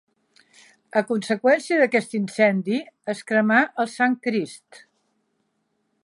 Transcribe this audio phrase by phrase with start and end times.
[1.01, 2.79] A conseqüència d'aquest incendi
[3.13, 4.81] es cremà el Sant Crist.